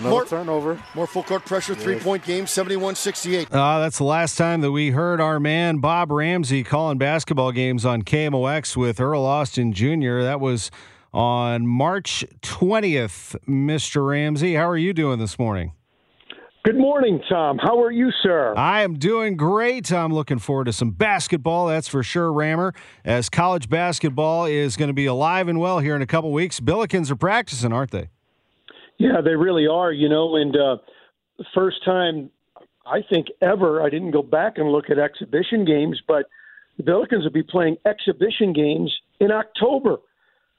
[0.00, 0.82] Another More- turnover.
[0.94, 3.52] More full court pressure, three point game, 71 68.
[3.52, 7.84] Uh, that's the last time that we heard our man Bob Ramsey calling basketball games
[7.84, 10.22] on KMOX with Earl Austin Jr.
[10.22, 10.70] That was
[11.12, 13.36] on March 20th.
[13.46, 14.08] Mr.
[14.08, 15.72] Ramsey, how are you doing this morning?
[16.64, 17.58] Good morning, Tom.
[17.58, 18.54] How are you, sir?
[18.56, 19.92] I am doing great.
[19.92, 22.72] I'm looking forward to some basketball, that's for sure, Rammer.
[23.04, 26.58] As college basketball is going to be alive and well here in a couple weeks.
[26.58, 28.08] Billikens are practicing, aren't they?
[29.00, 30.76] Yeah, they really are, you know, and uh
[31.54, 32.30] first time
[32.86, 36.26] I think ever I didn't go back and look at exhibition games, but
[36.76, 39.96] the Billikens will be playing exhibition games in October.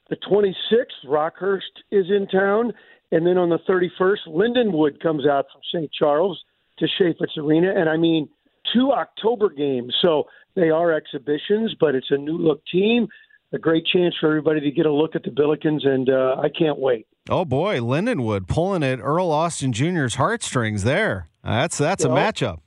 [0.09, 2.73] The 26th, Rockhurst is in town,
[3.11, 5.91] and then on the 31st, Lindenwood comes out from St.
[5.91, 6.43] Charles
[6.79, 8.27] to Chaifetz Arena, and I mean
[8.73, 9.93] two October games.
[10.01, 10.23] So
[10.55, 13.07] they are exhibitions, but it's a new look team.
[13.53, 16.47] A great chance for everybody to get a look at the Billikens, and uh, I
[16.49, 17.05] can't wait.
[17.29, 21.27] Oh boy, Lindenwood pulling at Earl Austin Jr.'s heartstrings there.
[21.43, 22.59] That's that's Well, a matchup.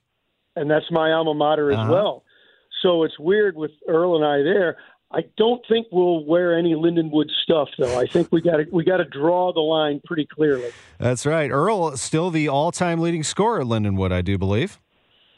[0.56, 1.92] and that's my alma mater as Uh-huh.
[1.92, 2.24] well.
[2.82, 4.76] So it's weird with Earl and I there.
[5.10, 7.98] I don't think we'll wear any Lindenwood stuff, though.
[7.98, 10.70] I think we got to we got to draw the line pretty clearly.
[10.98, 11.50] That's right.
[11.50, 14.80] Earl still the all-time leading scorer at Lindenwood, I do believe.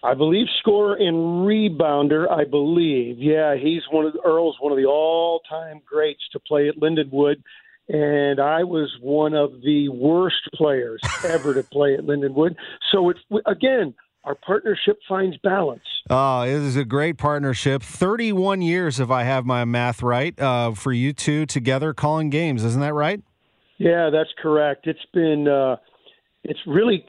[0.07, 2.31] I believe scorer and rebounder.
[2.31, 6.77] I believe, yeah, he's one of Earl's one of the all-time greats to play at
[6.77, 7.43] Lindenwood,
[7.89, 12.55] and I was one of the worst players ever to play at Lindenwood.
[12.93, 13.17] So it
[13.47, 15.83] again, our partnership finds balance.
[16.09, 17.83] Oh, it is a great partnership.
[17.83, 22.63] 31 years, if I have my math right, uh, for you two together calling games.
[22.63, 23.21] Isn't that right?
[23.79, 24.87] Yeah, that's correct.
[24.87, 25.77] It's been uh,
[26.45, 27.07] it's really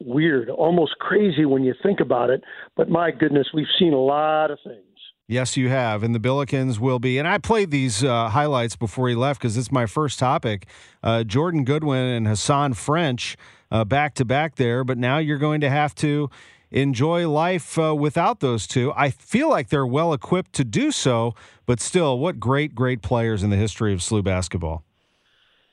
[0.00, 2.42] weird, almost crazy when you think about it.
[2.76, 4.82] But my goodness, we've seen a lot of things.
[5.28, 6.04] Yes, you have.
[6.04, 7.18] And the Billikens will be.
[7.18, 10.66] And I played these uh, highlights before he left because it's my first topic.
[11.02, 13.36] Uh, Jordan Goodwin and Hasahn French
[13.72, 14.84] uh, back to back there.
[14.84, 16.30] But now you're going to have to
[16.70, 18.92] enjoy life uh, without those two.
[18.94, 21.34] I feel like they're well equipped to do so.
[21.64, 24.84] But still, what great, great players in the history of SLU basketball.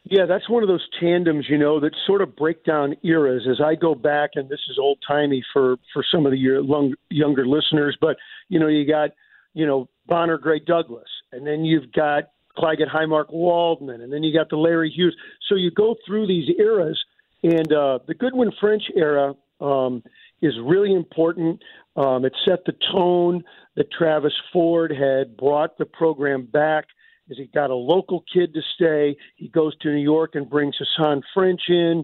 [0.05, 3.47] Yeah, that's one of those tandems, you know, that sort of break down eras.
[3.49, 6.61] As I go back, and this is old timey for for some of the your
[6.61, 8.17] long, younger listeners, but
[8.49, 9.11] you know, you got
[9.53, 14.37] you know Bonner Gray Douglas, and then you've got Claggett Highmark Waldman, and then you
[14.37, 15.15] got the Larry Hughes.
[15.47, 17.01] So you go through these eras,
[17.41, 20.03] and uh, the Goodwin French era um,
[20.41, 21.61] is really important.
[21.95, 23.43] Um, it set the tone
[23.77, 26.87] that Travis Ford had brought the program back
[27.29, 29.15] is he got a local kid to stay.
[29.35, 32.03] He goes to New York and brings Hasahn French in,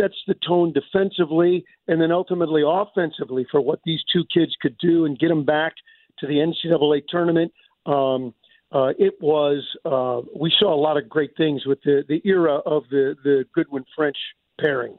[0.00, 5.04] sets the tone defensively and then ultimately offensively for what these two kids could do
[5.04, 5.74] and get them back
[6.18, 7.52] to the NCAA tournament.
[7.86, 8.34] Um,
[8.72, 12.56] uh, it was uh, we saw a lot of great things with the the era
[12.66, 14.16] of the the Goodwin French
[14.60, 14.98] pairing.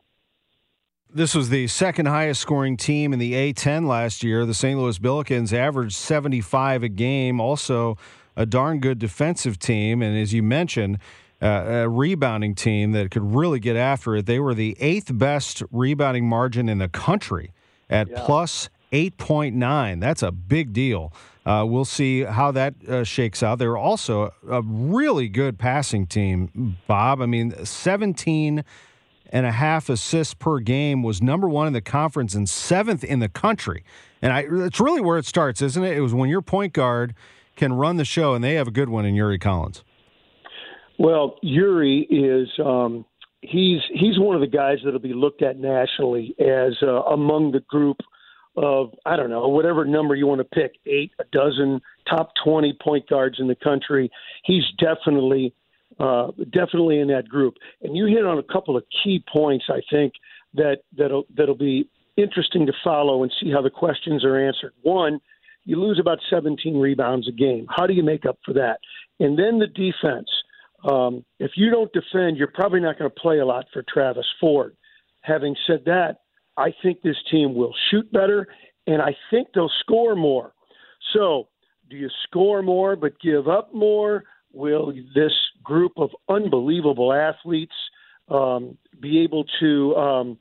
[1.13, 4.45] This was the second highest scoring team in the A10 last year.
[4.45, 4.77] The St.
[4.77, 7.39] Louis Billikens averaged 75 a game.
[7.39, 7.97] Also,
[8.35, 10.01] a darn good defensive team.
[10.01, 10.99] And as you mentioned,
[11.41, 14.25] uh, a rebounding team that could really get after it.
[14.25, 17.51] They were the eighth best rebounding margin in the country
[17.89, 18.23] at Yeah.
[18.25, 19.99] plus 8.9.
[19.99, 21.11] That's a big deal.
[21.45, 23.59] Uh, we'll see how that uh, shakes out.
[23.59, 27.21] They were also a really good passing team, Bob.
[27.21, 28.63] I mean, 17
[29.31, 33.19] and a half assists per game was number one in the conference and seventh in
[33.19, 33.83] the country.
[34.21, 35.97] And I, it's really where it starts, isn't it?
[35.97, 37.13] It was when your point guard
[37.55, 39.83] can run the show, and they have a good one in Yuri Collins.
[40.97, 43.05] Well, Yuri is um,
[43.41, 47.61] he's he's one of the guys that'll be looked at nationally as uh, among the
[47.61, 47.97] group
[48.57, 52.77] of I don't know whatever number you want to pick eight a dozen top twenty
[52.81, 54.09] point guards in the country.
[54.43, 55.53] He's definitely
[55.99, 57.55] uh, definitely in that group.
[57.81, 60.13] And you hit on a couple of key points I think
[60.53, 64.73] that that'll that'll be interesting to follow and see how the questions are answered.
[64.81, 65.19] One,
[65.65, 67.65] you lose about 17 rebounds a game.
[67.75, 68.79] How do you make up for that?
[69.19, 70.29] And then the defense.
[70.83, 74.27] Um, if you don't defend, you're probably not going to play a lot for Travis
[74.39, 74.75] Ford.
[75.21, 76.17] Having said that,
[76.57, 78.47] I think this team will shoot better,
[78.85, 80.53] and I think they'll score more.
[81.13, 81.49] So,
[81.89, 84.23] do you score more but give up more?
[84.53, 87.73] Will this group of unbelievable athletes
[88.29, 90.37] um, be able to um,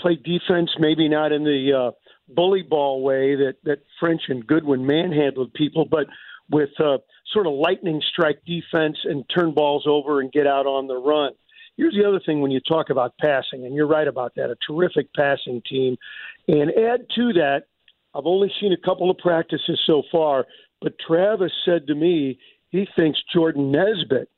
[0.00, 0.70] play defense?
[0.78, 1.90] Maybe not in the uh,
[2.34, 6.06] bully ball way that that French and Goodwin manhandled people, but
[6.50, 6.98] with uh,
[7.32, 11.32] sort of lightning strike defense and turn balls over and get out on the run.
[11.76, 14.56] Here's the other thing when you talk about passing, and you're right about that a
[14.66, 15.96] terrific passing team.
[16.46, 17.62] And add to that,
[18.14, 20.46] I've only seen a couple of practices so far,
[20.82, 22.38] but Travis said to me
[22.70, 24.28] he thinks Jordan Nesbitt,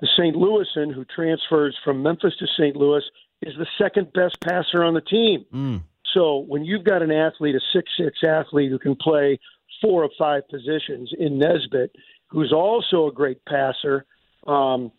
[0.00, 0.36] the St.
[0.36, 2.76] Louisan who transfers from Memphis to St.
[2.76, 3.02] Louis,
[3.42, 5.44] is the second best passer on the team.
[5.52, 5.82] Mm.
[6.14, 9.38] So when you've got an athlete, a six six athlete who can play
[9.82, 11.94] four or five positions in Nesbitt,
[12.28, 14.06] who's also a great passer,
[14.46, 14.92] um,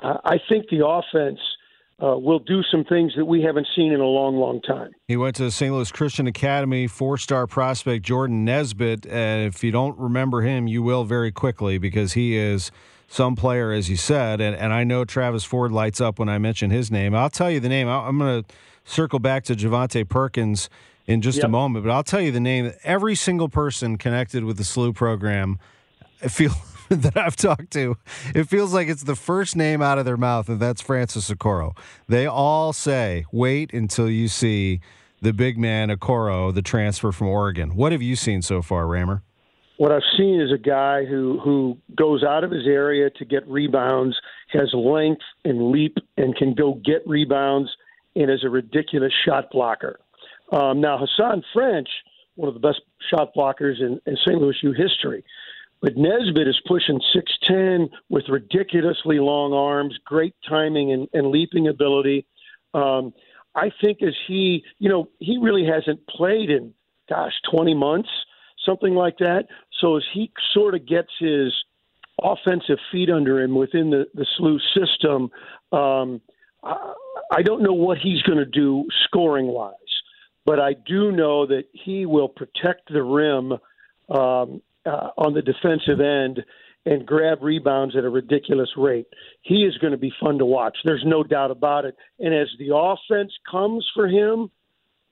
[0.00, 1.38] I think the offense
[2.00, 4.90] uh, will do some things that we haven't seen in a long, long time.
[5.08, 5.72] He went to St.
[5.72, 9.06] Louis Christian Academy, four star prospect Jordan Nesbitt.
[9.06, 12.70] If you don't remember him, you will very quickly because he is
[13.08, 14.40] some player, as you said.
[14.40, 17.14] And, and I know Travis Ford lights up when I mention his name.
[17.14, 17.88] I'll tell you the name.
[17.88, 20.68] I- I'm going to circle back to Javonte Perkins
[21.06, 24.58] in just a moment, but I'll tell you the name every single person connected with
[24.58, 25.58] the SLU program
[26.22, 26.52] I feel
[26.90, 27.96] that I've talked to,
[28.34, 31.76] it feels like it's the first name out of their mouth, and that's Francis Okoro.
[32.08, 34.80] They all say, wait until you see
[35.22, 37.76] the big man Okoro, the transfer from Oregon.
[37.76, 39.22] What have you seen so far, Rammer?
[39.78, 43.48] What I've seen is a guy who who goes out of his area to get
[43.48, 44.16] rebounds,
[44.48, 47.70] has length and leap, and can go get rebounds,
[48.16, 50.00] and is a ridiculous shot blocker.
[50.50, 51.88] Um, now Hasahn French,
[52.34, 54.40] one of the best shot blockers in, in St.
[54.40, 55.24] Louis U history,
[55.80, 61.68] but Nesbitt is pushing six ten with ridiculously long arms, great timing and, and leaping
[61.68, 62.26] ability.
[62.74, 63.14] Um,
[63.54, 66.74] I think as he, you know, he really hasn't played in,
[67.08, 68.10] gosh, twenty months
[68.64, 69.46] something like that.
[69.80, 71.52] So as he sort of gets his
[72.22, 75.30] offensive feet under him within the, the SLU system,
[75.72, 76.20] um,
[76.62, 76.94] I,
[77.32, 79.74] I don't know what he's going to do scoring wise,
[80.44, 83.52] but I do know that he will protect the rim
[84.08, 86.42] um, uh, on the defensive end
[86.86, 89.06] and grab rebounds at a ridiculous rate.
[89.42, 90.78] He is going to be fun to watch.
[90.84, 91.94] There's no doubt about it.
[92.18, 94.50] And as the offense comes for him,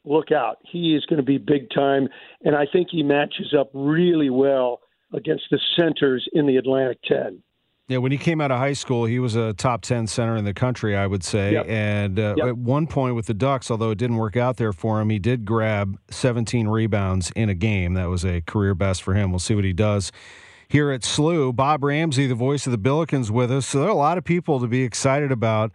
[0.06, 0.58] look out.
[0.70, 2.08] He is going to be big time,
[2.42, 4.80] and I think he matches up really well
[5.12, 7.42] against the centers in the Atlantic 10.
[7.88, 10.44] Yeah, when he came out of high school, he was a top 10 center in
[10.44, 11.52] the country, I would say.
[11.52, 11.66] Yep.
[11.68, 12.46] And uh, Yep.
[12.48, 15.20] at one point with the Ducks, although it didn't work out there for him, he
[15.20, 17.94] did grab 17 rebounds in a game.
[17.94, 19.30] That was a career best for him.
[19.30, 20.10] We'll see what he does
[20.68, 21.54] here at SLU.
[21.54, 23.66] Bob Ramsey, the voice of the Billikens, with us.
[23.68, 25.70] So there are a lot of people to be excited about.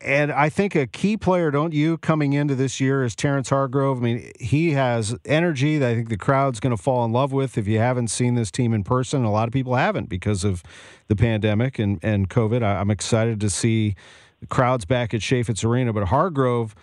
[0.00, 3.98] And I think a key player, don't you, coming into this year is Terrence Hargrove.
[3.98, 7.32] I mean, he has energy that I think the crowd's going to fall in love
[7.32, 7.56] with.
[7.56, 10.62] If you haven't seen this team in person, a lot of people haven't because of
[11.08, 12.62] the pandemic and, and COVID.
[12.62, 13.94] I, I'm excited to see
[14.40, 15.92] the crowds back at Chaifetz Arena.
[15.92, 16.74] But Hargrove,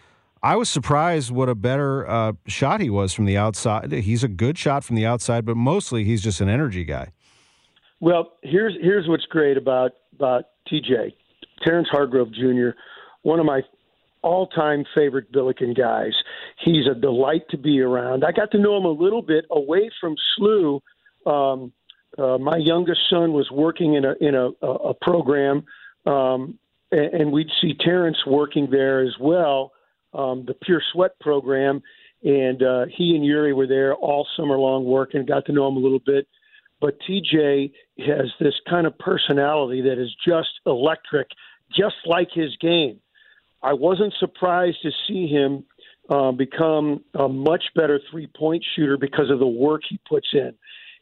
[0.41, 3.91] I was surprised what a better uh, shot he was from the outside.
[3.91, 7.11] He's a good shot from the outside, but mostly he's just an energy guy.
[7.99, 11.13] Well, here's here's what's great about about TJ,
[11.63, 12.71] Terrence Hargrove Jr.,
[13.23, 13.61] one of my
[14.21, 16.13] all-time favorite Billiken guys.
[16.63, 18.23] He's a delight to be around.
[18.23, 20.79] I got to know him a little bit away from SLU.
[21.25, 21.73] Um,
[22.17, 25.65] uh, my youngest son was working in a in a, a a program,
[26.05, 26.57] um,
[26.91, 29.73] and, and we'd see Terrence working there as well,
[30.13, 31.81] um, the Pure Sweat program.
[32.23, 35.25] And uh, he and Yuri were there all summer long working.
[35.25, 36.27] Got to know him a little bit
[36.83, 41.29] but TJ has this kind of personality that is just electric
[41.71, 42.99] just like his game.
[43.63, 45.63] I wasn't surprised to see him
[46.09, 50.53] uh, become a much better three point shooter because of the work he puts in.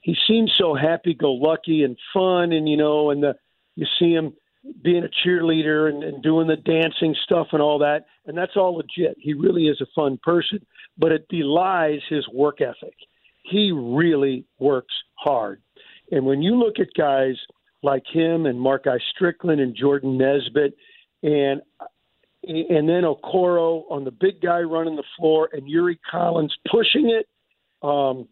[0.01, 3.35] He seems so happy go lucky and fun, and you know, and the
[3.75, 4.33] you see him
[4.83, 8.75] being a cheerleader and, and doing the dancing stuff and all that, and that's all
[8.75, 9.17] legit.
[9.19, 10.63] He really is a fun person,
[10.97, 12.93] but it belies his work ethic.
[13.43, 15.61] He really works hard,
[16.11, 17.35] and when you look at guys
[17.83, 18.99] like him and Mark I.
[19.15, 20.75] Strickland and Jordan Nesbitt,
[21.23, 21.61] and
[22.43, 27.27] and then Okoro on the big guy running the floor, and Yuri Collins pushing it.
[27.85, 28.27] Um,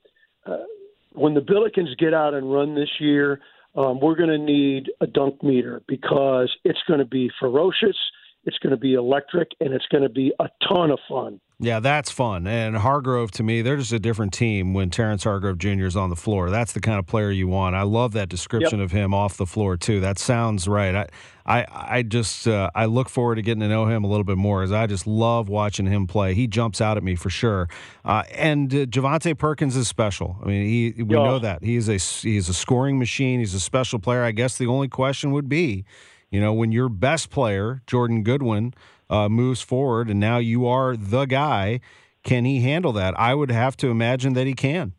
[0.46, 0.66] uh,
[1.14, 3.40] when the Billikens get out and run this year,
[3.76, 7.98] um, we're going to need a dunk meter because it's going to be ferocious,
[8.46, 11.40] it's going to be electric, and it's going to be a ton of fun.
[11.62, 12.48] Yeah, that's fun.
[12.48, 15.86] And Hargrove, to me, they're just a different team when Terrence Hargrove Jr.
[15.86, 16.50] is on the floor.
[16.50, 17.76] That's the kind of player you want.
[17.76, 18.86] I love that description yep.
[18.86, 20.00] of him off the floor too.
[20.00, 20.96] That sounds right.
[20.96, 21.08] I,
[21.46, 24.38] I, I just uh, I look forward to getting to know him a little bit
[24.38, 26.34] more, as I just love watching him play.
[26.34, 27.68] He jumps out at me for sure.
[28.06, 30.38] Uh, and uh, Javonte Perkins is special.
[30.42, 33.40] I mean, he we know that he is a he's a scoring machine.
[33.40, 34.24] He's a special player.
[34.24, 35.84] I guess the only question would be,
[36.30, 38.74] you know, when your best player Jordan Goodwin
[39.10, 41.80] uh, moves forward, and now you are the guy.
[42.24, 43.18] Can he handle that?
[43.20, 44.94] I would have to imagine that he can.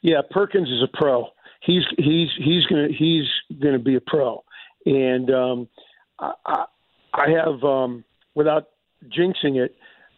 [0.00, 1.26] Yeah, Perkins is a pro.
[1.60, 3.26] He's he's he's gonna he's
[3.62, 4.42] gonna be a pro,
[4.86, 5.68] and um,
[6.18, 6.64] I,
[7.12, 8.04] I have um,
[8.34, 8.68] without
[9.08, 9.76] jinxing it,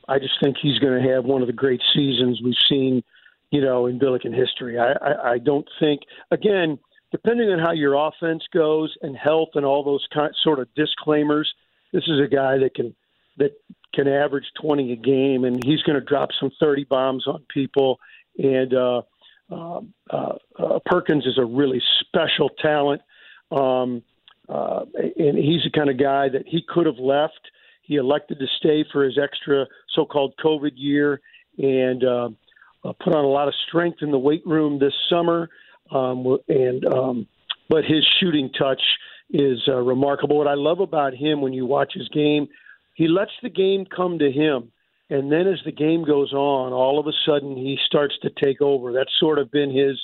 [0.08, 3.02] I just think he's going to have one of the great seasons we've seen,
[3.50, 4.78] you know, in Billiken history.
[4.78, 6.78] I, I, I don't think again,
[7.10, 11.52] depending on how your offense goes and health and all those kind, sort of disclaimers,
[11.92, 12.94] this is a guy that can
[13.38, 13.52] that
[13.94, 17.98] can average 20 a game, and he's going to drop some 30 bombs on people.
[18.38, 19.02] And uh,
[19.50, 23.02] uh, uh, uh, Perkins is a really special talent,
[23.50, 24.02] um,
[24.48, 27.40] uh, and he's the kind of guy that he could have left.
[27.82, 31.20] He elected to stay for his extra so-called COVID year,
[31.58, 32.28] and uh,
[32.84, 35.50] uh, put on a lot of strength in the weight room this summer.
[35.90, 37.26] Um, and um,
[37.68, 38.80] but his shooting touch
[39.32, 40.38] is uh, remarkable.
[40.38, 42.48] What I love about him when you watch his game,
[42.94, 44.70] he lets the game come to him.
[45.10, 48.62] And then as the game goes on, all of a sudden he starts to take
[48.62, 48.92] over.
[48.92, 50.00] That's sort of been his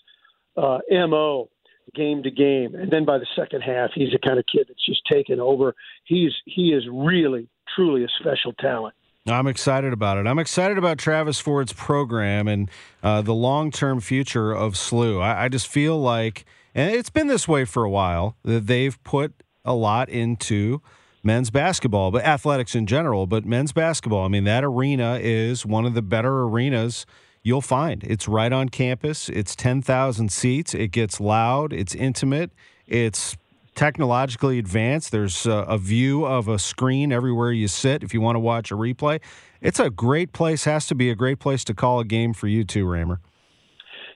[0.57, 1.49] uh, MO
[1.95, 2.75] game to game.
[2.75, 5.75] And then by the second half, he's the kind of kid that's just taken over.
[6.05, 8.95] He's he is really, truly a special talent.
[9.27, 10.27] I'm excited about it.
[10.27, 12.71] I'm excited about Travis Ford's program and
[13.03, 15.21] uh, the long term future of SLU.
[15.21, 16.47] I, I, just feel like,
[16.79, 20.81] and it's been this way for a while, that they've put a lot into
[21.25, 24.25] men's basketball, but athletics in general, but men's basketball.
[24.25, 27.05] I mean, that arena is one of the better arenas
[27.43, 28.05] you'll find.
[28.05, 32.53] It's right on campus, it's 10,000 seats, it gets loud, it's intimate,
[32.87, 33.37] it's
[33.75, 35.11] technologically advanced.
[35.11, 38.71] There's a, a, view of a screen everywhere you sit if you want to watch
[38.71, 39.21] a replay.
[39.61, 42.47] It's a great place, has to be a great place to call a game for
[42.47, 43.21] you too, Rammer.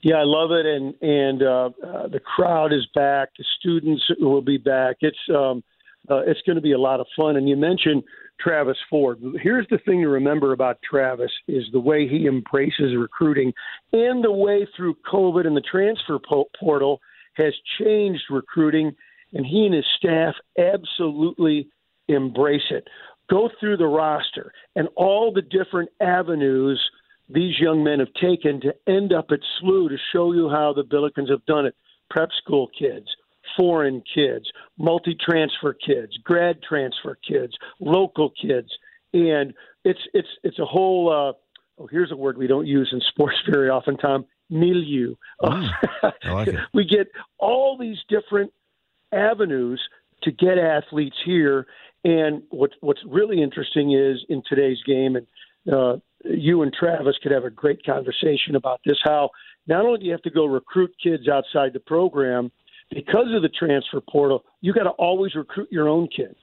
[0.03, 3.31] Yeah, I love it, and and uh, uh, the crowd is back.
[3.39, 4.97] The students will be back.
[5.01, 5.63] It's um,
[6.11, 7.37] uh, it's going to be a lot of fun.
[7.37, 8.03] And you mentioned
[8.41, 9.21] Travis Ford.
[9.41, 13.53] Here's the thing to remember about Travis is the way he embraces recruiting,
[13.93, 16.19] and the way through COVID and the transfer
[16.59, 17.01] portal
[17.35, 18.93] has changed recruiting
[19.33, 21.69] and he and his staff absolutely
[22.09, 22.87] embrace it.
[23.31, 26.81] Go through the roster and all the different avenues
[27.29, 30.83] these young men have taken to end up at SLU to show you how the
[30.83, 31.75] Billikens have done it.
[32.11, 33.07] Prep school kids,
[33.57, 38.69] foreign kids, multi transfer kids, grad transfer kids, local kids,
[39.15, 39.55] and
[39.85, 41.09] it's it's it's a whole.
[41.11, 44.27] Uh, oh, here's a word we don't use in sports very often, Tom.
[44.51, 45.15] Milieu.
[45.43, 45.69] Mm,
[46.25, 46.57] I like it.
[46.75, 47.09] we get
[47.39, 48.53] all these different
[49.13, 49.81] avenues
[50.23, 51.67] to get athletes here.
[52.05, 55.27] And what, what's really interesting is in today's game, and
[55.73, 59.31] uh, you and Travis could have a great conversation about this how
[59.67, 62.51] not only do you have to go recruit kids outside the program,
[62.91, 66.37] because of the transfer portal, you got to always recruit your own kids.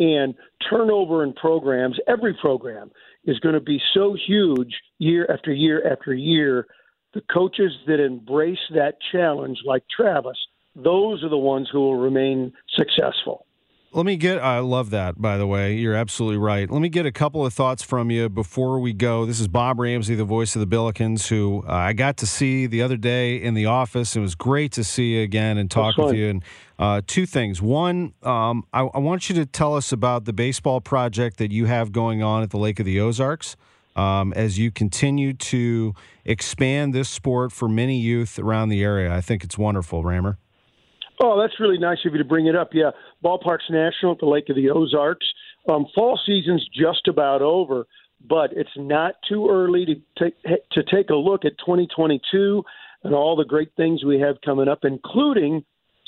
[0.00, 0.34] And
[0.68, 2.90] turnover in programs, every program,
[3.24, 6.66] is going to be so huge year after year after year.
[7.14, 10.36] The coaches that embrace that challenge, like Travis,
[10.74, 13.46] those are the ones who will remain successful.
[13.94, 15.76] Let me get, I love that, by the way.
[15.76, 16.68] You're absolutely right.
[16.68, 19.24] Let me get a couple of thoughts from you before we go.
[19.24, 22.66] This is Bob Ramsey, the voice of the Billikens, who uh, I got to see
[22.66, 24.16] the other day in the office.
[24.16, 26.28] It was great to see you again and talk with you.
[26.28, 26.42] And
[26.76, 27.62] uh, two things.
[27.62, 31.66] One, um, I, I, want you to tell us about the baseball project that you
[31.66, 33.54] have going on at the Lake of the Ozarks
[33.94, 35.94] um, as you continue to
[36.24, 39.14] expand this sport for many youth around the area.
[39.14, 40.36] I think it's wonderful, Rammer.
[41.20, 42.70] Oh, that's really nice of you to bring it up.
[42.72, 42.90] Yeah,
[43.24, 45.26] Ballparks National at the Lake of the Ozarks.
[45.68, 47.86] Um, fall season's just about over,
[48.28, 50.34] but it's not too early to take
[50.72, 52.62] to take a look at 2022
[53.04, 55.64] and all the great things we have coming up, including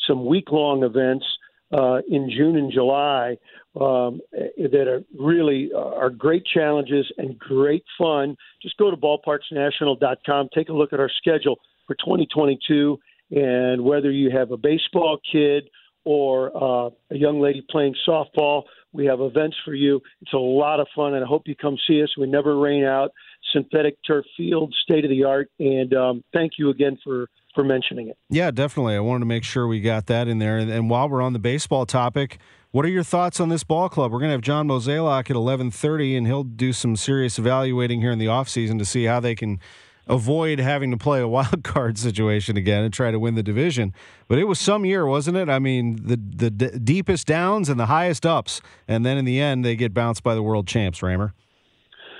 [0.06, 1.24] some week long events
[1.72, 3.36] uh, in June and July
[3.80, 8.36] um, that are really uh, are great challenges and great fun.
[8.62, 12.98] Just go to ballparksnational.com, take a look at our schedule for 2022,
[13.30, 15.68] and whether you have a baseball kid
[16.04, 18.62] or uh, a young lady playing softball,
[18.92, 20.00] we have events for you.
[20.22, 22.08] It's a lot of fun, and I hope you come see us.
[22.16, 23.10] We never rain out.
[23.52, 28.08] Synthetic turf field, state of the art, and um, thank you again for for mentioning
[28.08, 28.18] it.
[28.28, 28.96] Yeah, definitely.
[28.96, 30.58] I wanted to make sure we got that in there.
[30.58, 32.38] And, and while we're on the baseball topic,
[32.70, 34.12] what are your thoughts on this ball club?
[34.12, 38.10] We're going to have John Mozeliak at 11:30, and he'll do some serious evaluating here
[38.10, 39.58] in the offseason to see how they can
[40.06, 43.92] avoid having to play a wild card situation again and try to win the division.
[44.28, 45.48] But it was some year, wasn't it?
[45.48, 49.40] I mean, the the d- deepest downs and the highest ups, and then in the
[49.40, 51.02] end, they get bounced by the world champs.
[51.02, 51.32] Rammer.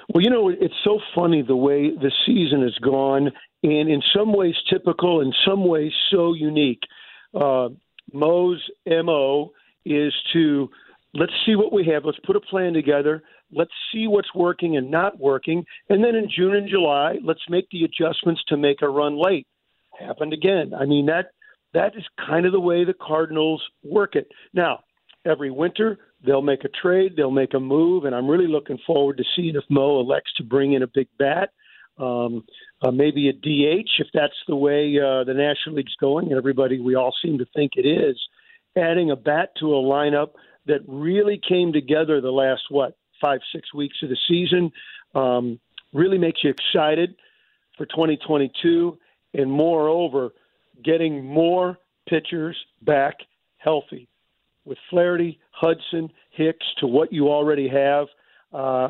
[0.08, 3.32] Well, you know, it's so funny the way the season has gone,
[3.62, 6.82] and in some ways typical, in some ways so unique.
[7.34, 7.70] Uh,
[8.12, 9.52] Mo's mo
[9.84, 10.70] is to
[11.14, 12.04] let's see what we have.
[12.04, 13.22] Let's put a plan together.
[13.52, 15.64] Let's see what's working and not working.
[15.88, 19.46] And then in June and July, let's make the adjustments to make a run late.
[19.98, 20.72] Happened again.
[20.78, 21.30] I mean that
[21.72, 24.28] that is kind of the way the Cardinals work it.
[24.52, 24.80] Now,
[25.26, 29.18] every winter they'll make a trade, they'll make a move, and I'm really looking forward
[29.18, 31.50] to seeing if Mo elects to bring in a big bat,
[31.98, 32.44] um,
[32.82, 36.80] uh, maybe a DH if that's the way uh, the National League's going, and everybody
[36.80, 38.18] we all seem to think it is.
[38.76, 40.30] Adding a bat to a lineup
[40.66, 44.70] that really came together the last what five six weeks of the season
[45.14, 45.58] um,
[45.92, 47.14] really makes you excited
[47.76, 48.98] for 2022,
[49.34, 50.30] and moreover,
[50.82, 53.14] getting more pitchers back
[53.58, 54.08] healthy
[54.64, 58.08] with Flaherty, Hudson, Hicks to what you already have,
[58.52, 58.88] uh,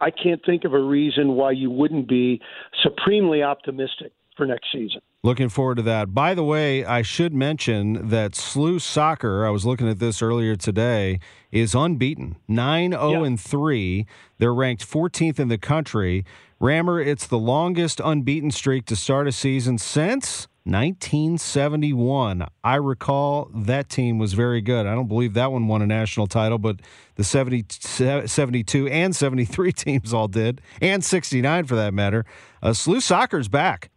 [0.00, 2.40] I can't think of a reason why you wouldn't be
[2.82, 5.00] supremely optimistic for next season.
[5.26, 6.14] Looking forward to that.
[6.14, 10.54] By the way, I should mention that SLU Soccer, I was looking at this earlier
[10.54, 11.18] today,
[11.50, 14.06] is unbeaten 9 0 and 3.
[14.38, 16.24] They're ranked 14th in the country.
[16.60, 22.46] Rammer, it's the longest unbeaten streak to start a season since 1971.
[22.62, 24.86] I recall that team was very good.
[24.86, 26.78] I don't believe that one won a national title, but
[27.16, 32.24] the 70, 72 and 73 teams all did, and 69 for that matter.
[32.62, 33.90] Uh, SLU Soccer's back.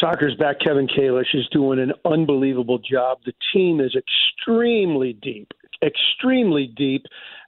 [0.00, 0.60] Soccer's back.
[0.60, 3.18] Kevin Kalish is doing an unbelievable job.
[3.24, 7.06] The team is extremely deep, extremely deep.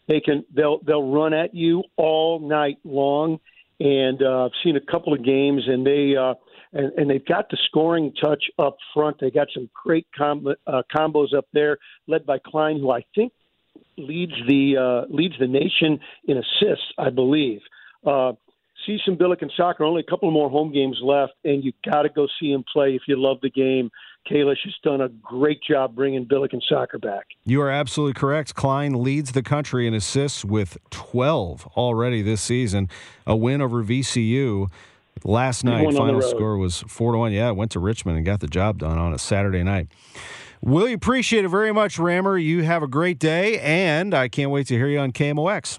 [0.08, 3.38] They can they'll they'll run at you all night long,
[3.78, 6.16] and uh, I've seen a couple of games, and they.
[6.16, 6.34] Uh,
[6.72, 9.16] and, and they've got the scoring touch up front.
[9.20, 13.32] They got some great com- uh, combos up there, led by Klein, who I think
[13.96, 15.98] leads the uh, leads the nation
[16.28, 17.60] in assists, I believe.
[18.06, 18.34] Uh,
[18.86, 19.84] see some Billiken soccer.
[19.84, 22.94] Only a couple more home games left, and you got to go see him play
[22.94, 23.90] if you love the game.
[24.30, 27.26] Kalish has done a great job bringing Billiken soccer back.
[27.44, 28.54] You are absolutely correct.
[28.54, 32.88] Klein leads the country in assists with 12 already this season.
[33.26, 34.68] A win over VCU.
[35.24, 37.32] Last night, final score was four to one.
[37.32, 39.88] Yeah, went to Richmond and got the job done on a Saturday night.
[40.62, 42.38] We appreciate it very much, Rammer.
[42.38, 45.78] You have a great day, and I can't wait to hear you on KMOX.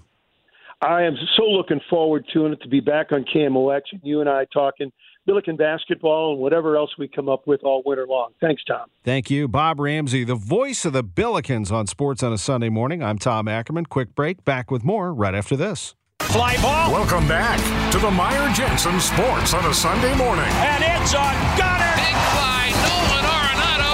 [0.81, 4.29] I am so looking forward to it to be back on KMOX and you and
[4.29, 4.91] I talking
[5.27, 8.31] Billiken basketball and whatever else we come up with all winter long.
[8.41, 8.87] Thanks, Tom.
[9.03, 9.47] Thank you.
[9.47, 13.03] Bob Ramsey, the voice of the Billikens on Sports on a Sunday morning.
[13.03, 13.85] I'm Tom Ackerman.
[13.85, 14.43] Quick break.
[14.43, 15.93] Back with more right after this.
[16.21, 16.91] Fly ball.
[16.91, 17.59] Welcome back
[17.91, 20.45] to the Meyer Jensen Sports on a Sunday morning.
[20.49, 21.93] And it's a gunner.
[21.97, 23.50] Big fly, Nolan Arenado.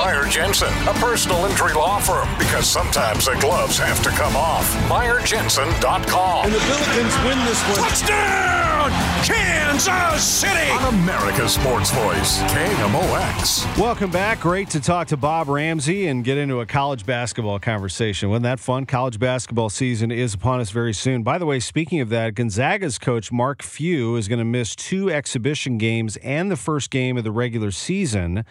[0.08, 4.74] Meyer Jensen, a personal injury law firm, because sometimes the gloves have to come off.
[4.88, 6.46] MeyerJensen.com.
[6.46, 7.90] And the Billikens win this one.
[7.90, 8.90] Touchdown,
[9.26, 10.72] Kansas City.
[10.72, 13.78] On America's Sports Voice, KMOX.
[13.78, 14.40] Welcome back.
[14.40, 18.30] Great to talk to Bob Ramsey and get into a college basketball conversation.
[18.30, 18.86] Wasn't that fun?
[18.86, 21.22] College basketball season is upon us very soon.
[21.22, 25.12] By the way, speaking of that, Gonzaga's coach Mark Few is going to miss two
[25.12, 28.46] exhibition games and the first game of the regular season.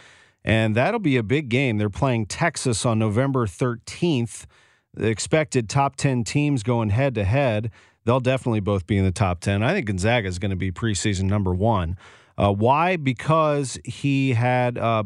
[0.46, 1.76] And that'll be a big game.
[1.76, 4.46] They're playing Texas on November 13th.
[4.94, 7.72] The expected top 10 teams going head to head.
[8.04, 9.64] They'll definitely both be in the top 10.
[9.64, 11.98] I think Gonzaga is going to be preseason number one.
[12.38, 12.96] Uh, why?
[12.96, 15.02] Because he had uh,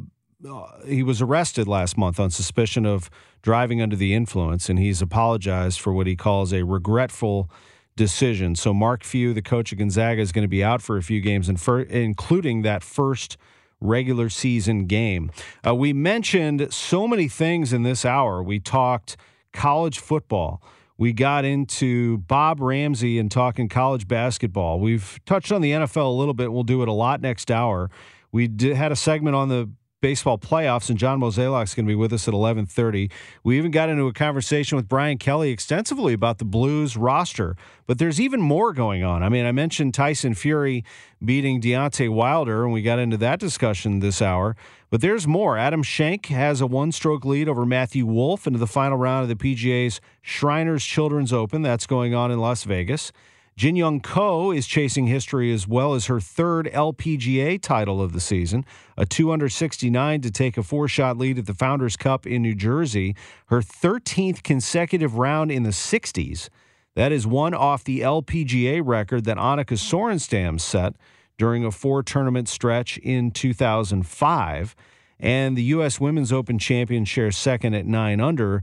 [0.87, 3.09] he was arrested last month on suspicion of
[3.43, 7.51] driving under the influence, and he's apologized for what he calls a regretful
[7.97, 8.55] decision.
[8.55, 11.21] So Mark Few, the coach of Gonzaga, is going to be out for a few
[11.21, 13.37] games, including that first
[13.81, 15.31] regular season game.
[15.67, 18.43] Uh, we mentioned so many things in this hour.
[18.43, 19.17] We talked
[19.53, 20.63] college football.
[20.99, 24.81] We got into Bob Ramsey and talking college basketball.
[24.81, 26.53] We've touched on the NFL a little bit.
[26.53, 27.91] We'll do it a lot next hour.
[28.33, 29.71] We did, had a segment on the
[30.01, 33.11] baseball playoffs, and John Mozeliak's going to be with us at 11:30.
[33.45, 37.99] We even got into a conversation with Brian Kelly extensively about the Blues roster, but
[37.99, 39.23] there's even more going on.
[39.23, 40.85] I mean, I mentioned Tyson Fury
[41.25, 44.57] beating Deontay Wilder, and we got into that discussion this hour.
[44.91, 45.57] But there's more.
[45.57, 49.55] Adam Schenk has a one-stroke lead over Matthew Wolff into the final round of the
[49.55, 51.63] PGA's Shriners Children's Open.
[51.63, 53.13] That's going on in Las Vegas.
[53.61, 58.19] Jin Young Ko is chasing history as well as her third LPGA title of the
[58.21, 58.65] season,
[58.97, 63.15] a 269 to take a four shot lead at the Founders Cup in New Jersey,
[63.49, 66.49] her 13th consecutive round in the 60s.
[66.97, 70.95] That is one off the LPGA record that Annika Sorenstam set
[71.37, 74.75] during a four tournament stretch in 2005.
[75.23, 76.01] And the U.S.
[76.01, 78.63] Women's Open champion shares second at nine under.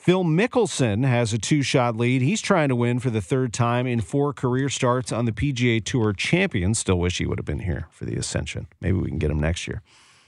[0.00, 2.22] Phil Mickelson has a two shot lead.
[2.22, 5.84] He's trying to win for the third time in four career starts on the PGA
[5.84, 6.74] Tour champion.
[6.74, 8.66] Still wish he would have been here for the Ascension.
[8.80, 9.82] Maybe we can get him next year.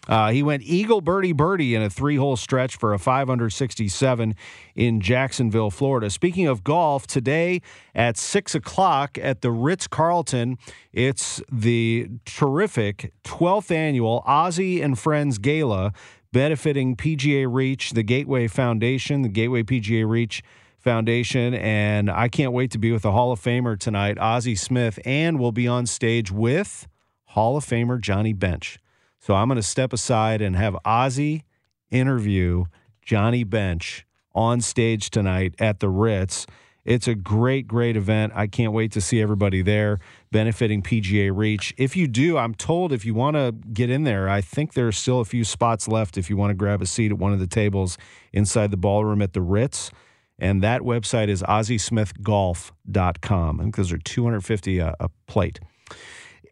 [0.07, 4.35] Uh, he went eagle birdie birdie in a three hole stretch for a 567
[4.75, 6.11] in Jacksonville, Florida.
[6.11, 7.63] Speaking of golf, today
[7.95, 10.59] at 6 o'clock at the Ritz Carlton,
[10.93, 15.95] it's the terrific 12th annual Ozzie and Friends Gala
[16.33, 20.43] benefiting PGA Reach, the Gateway Foundation, the Gateway PGA Reach
[20.79, 21.55] Foundation.
[21.55, 25.39] And I can't wait to be with the Hall of Famer tonight, Ozzie Smith, and
[25.39, 26.89] we'll be on stage with
[27.27, 28.79] Hall of Famer Johnny Bench.
[29.21, 31.45] So I'm going to step aside and have Ozzie
[31.91, 32.65] interview
[33.03, 34.05] Johnny Bench
[34.35, 36.47] on stage tonight at the Ritz.
[36.85, 38.33] It's a great, great event.
[38.35, 40.01] I can't wait to see everybody there
[40.33, 41.73] benefiting PGA Reach.
[41.77, 44.89] If you do, I'm told if you want to get in there, I think there
[44.89, 47.33] are still a few spots left if you want to grab a seat at one
[47.33, 47.99] of the tables
[48.33, 49.93] inside the ballroom at the Ritz.
[50.39, 53.61] And that website is OzzieSmithGolf.com.
[53.61, 55.61] I think those are 250 a, uh, a plate.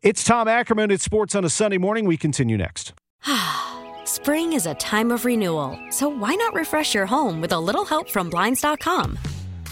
[0.03, 0.93] It's Tom Ackerman.
[0.93, 2.05] It's Sports on a Sunday morning.
[2.05, 2.95] We continue next.
[4.05, 7.85] Spring is a time of renewal, so why not refresh your home with a little
[7.85, 9.19] help from Blinds.com?